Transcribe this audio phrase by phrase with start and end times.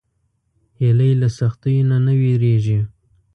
[0.79, 2.79] هیلۍ له سختیو نه نه وېرېږي